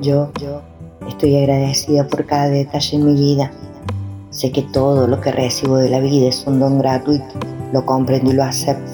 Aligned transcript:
Yo, 0.00 0.30
yo 0.40 0.62
estoy 1.08 1.36
agradecida 1.36 2.06
por 2.06 2.24
cada 2.24 2.48
detalle 2.48 2.96
en 2.96 3.06
mi 3.06 3.14
vida. 3.14 3.50
Sé 4.30 4.52
que 4.52 4.62
todo 4.62 5.08
lo 5.08 5.20
que 5.20 5.32
recibo 5.32 5.76
de 5.76 5.88
la 5.88 5.98
vida 5.98 6.28
es 6.28 6.44
un 6.46 6.60
don 6.60 6.78
gratuito. 6.78 7.34
Lo 7.72 7.84
comprendo 7.84 8.30
y 8.30 8.34
lo 8.34 8.44
acepto. 8.44 8.92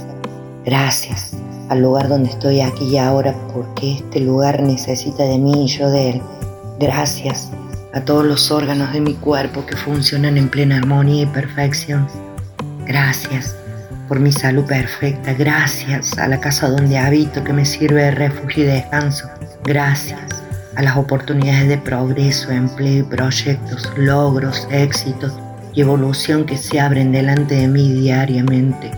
Gracias 0.64 1.36
al 1.68 1.82
lugar 1.82 2.08
donde 2.08 2.30
estoy 2.30 2.60
aquí 2.60 2.84
y 2.86 2.96
ahora 2.96 3.34
porque 3.52 3.96
este 3.96 4.20
lugar 4.20 4.62
necesita 4.62 5.24
de 5.24 5.38
mí 5.38 5.64
y 5.64 5.66
yo 5.66 5.90
de 5.90 6.10
él. 6.10 6.22
Gracias 6.80 7.50
a 7.92 8.00
todos 8.00 8.24
los 8.24 8.50
órganos 8.50 8.92
de 8.92 9.00
mi 9.00 9.14
cuerpo 9.14 9.64
que 9.66 9.76
funcionan 9.76 10.38
en 10.38 10.48
plena 10.48 10.78
armonía 10.78 11.24
y 11.24 11.26
perfección. 11.26 12.06
Gracias 12.86 13.54
por 14.08 14.20
mi 14.20 14.32
salud 14.32 14.64
perfecta. 14.64 15.34
Gracias 15.34 16.16
a 16.18 16.28
la 16.28 16.40
casa 16.40 16.70
donde 16.70 16.96
habito 16.96 17.44
que 17.44 17.52
me 17.52 17.66
sirve 17.66 18.04
de 18.04 18.10
refugio 18.12 18.64
y 18.64 18.66
descanso. 18.68 19.26
Gracias 19.64 20.43
a 20.76 20.82
las 20.82 20.96
oportunidades 20.96 21.68
de 21.68 21.78
progreso, 21.78 22.50
empleo 22.50 23.00
y 23.00 23.02
proyectos, 23.02 23.90
logros, 23.96 24.66
éxitos 24.70 25.32
y 25.74 25.80
evolución 25.80 26.44
que 26.44 26.56
se 26.56 26.80
abren 26.80 27.12
delante 27.12 27.54
de 27.56 27.68
mí 27.68 27.92
diariamente. 27.92 28.90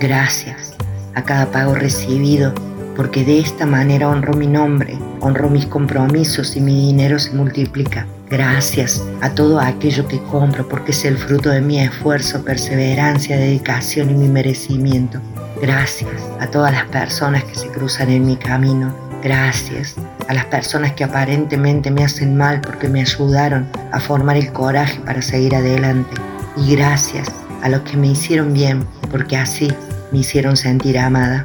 Gracias 0.00 0.74
a 1.14 1.22
cada 1.22 1.46
pago 1.50 1.74
recibido, 1.74 2.54
porque 2.96 3.24
de 3.24 3.40
esta 3.40 3.66
manera 3.66 4.08
honro 4.08 4.34
mi 4.34 4.46
nombre, 4.46 4.98
honro 5.20 5.48
mis 5.48 5.66
compromisos 5.66 6.56
y 6.56 6.60
mi 6.60 6.86
dinero 6.86 7.18
se 7.18 7.32
multiplica. 7.32 8.06
Gracias 8.28 9.02
a 9.22 9.30
todo 9.30 9.58
aquello 9.58 10.06
que 10.06 10.22
compro 10.24 10.68
porque 10.68 10.92
es 10.92 11.04
el 11.04 11.16
fruto 11.16 11.50
de 11.50 11.60
mi 11.60 11.80
esfuerzo, 11.80 12.44
perseverancia, 12.44 13.36
dedicación 13.36 14.10
y 14.10 14.14
mi 14.14 14.28
merecimiento. 14.28 15.20
Gracias 15.60 16.10
a 16.40 16.46
todas 16.46 16.72
las 16.72 16.84
personas 16.86 17.42
que 17.44 17.56
se 17.56 17.68
cruzan 17.68 18.08
en 18.08 18.24
mi 18.24 18.36
camino. 18.36 18.94
Gracias 19.22 19.96
a 20.30 20.32
las 20.32 20.44
personas 20.44 20.92
que 20.92 21.02
aparentemente 21.02 21.90
me 21.90 22.04
hacen 22.04 22.36
mal 22.36 22.60
porque 22.60 22.88
me 22.88 23.00
ayudaron 23.00 23.66
a 23.90 23.98
formar 23.98 24.36
el 24.36 24.52
coraje 24.52 25.00
para 25.00 25.20
seguir 25.22 25.56
adelante. 25.56 26.14
Y 26.56 26.76
gracias 26.76 27.26
a 27.62 27.68
los 27.68 27.80
que 27.80 27.96
me 27.96 28.06
hicieron 28.06 28.54
bien 28.54 28.86
porque 29.10 29.36
así 29.36 29.66
me 30.12 30.20
hicieron 30.20 30.56
sentir 30.56 31.00
amada. 31.00 31.44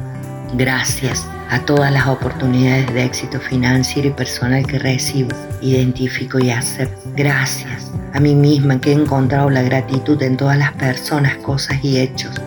Gracias 0.54 1.28
a 1.50 1.62
todas 1.62 1.92
las 1.92 2.06
oportunidades 2.06 2.94
de 2.94 3.06
éxito 3.06 3.40
financiero 3.40 4.10
y 4.10 4.12
personal 4.12 4.68
que 4.68 4.78
recibo, 4.78 5.30
identifico 5.62 6.38
y 6.38 6.52
acepto. 6.52 7.10
Gracias 7.16 7.92
a 8.14 8.20
mí 8.20 8.36
misma 8.36 8.80
que 8.80 8.92
he 8.92 8.94
encontrado 8.94 9.50
la 9.50 9.64
gratitud 9.64 10.22
en 10.22 10.38
todas 10.38 10.60
las 10.60 10.74
personas, 10.74 11.38
cosas 11.38 11.84
y 11.84 12.02
hechos. 12.02 12.40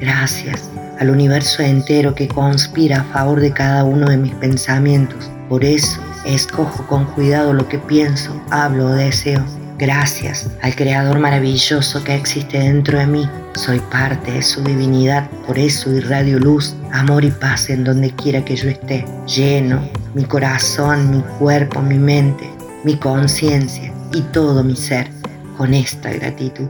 Gracias 0.00 0.70
al 1.00 1.10
universo 1.10 1.62
entero 1.62 2.14
que 2.14 2.28
conspira 2.28 3.02
a 3.02 3.04
favor 3.04 3.40
de 3.40 3.52
cada 3.52 3.84
uno 3.84 4.08
de 4.08 4.16
mis 4.16 4.34
pensamientos. 4.36 5.30
Por 5.52 5.66
eso 5.66 6.00
escojo 6.24 6.86
con 6.86 7.04
cuidado 7.04 7.52
lo 7.52 7.68
que 7.68 7.76
pienso, 7.76 8.34
hablo 8.48 8.86
o 8.86 8.92
deseo. 8.92 9.44
Gracias 9.78 10.48
al 10.62 10.74
Creador 10.74 11.18
maravilloso 11.18 12.02
que 12.02 12.14
existe 12.14 12.58
dentro 12.58 12.98
de 12.98 13.06
mí. 13.06 13.28
Soy 13.54 13.78
parte 13.90 14.32
de 14.32 14.40
su 14.40 14.64
divinidad, 14.64 15.28
por 15.46 15.58
eso 15.58 15.92
irradio 15.92 16.38
luz, 16.38 16.74
amor 16.90 17.22
y 17.22 17.30
paz 17.30 17.68
en 17.68 17.84
donde 17.84 18.12
quiera 18.12 18.42
que 18.42 18.56
yo 18.56 18.70
esté. 18.70 19.04
Lleno 19.26 19.86
mi 20.14 20.24
corazón, 20.24 21.10
mi 21.10 21.22
cuerpo, 21.38 21.82
mi 21.82 21.98
mente, 21.98 22.48
mi 22.82 22.96
conciencia 22.96 23.92
y 24.14 24.22
todo 24.22 24.64
mi 24.64 24.74
ser 24.74 25.10
con 25.58 25.74
esta 25.74 26.12
gratitud. 26.14 26.68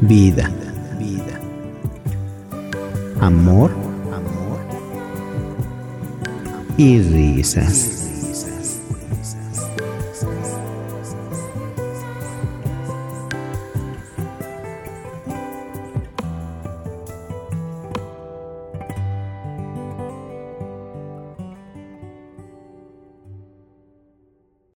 Vida. 0.00 0.50
Amor 3.22 3.70
y 6.76 7.00
risas. 7.02 8.01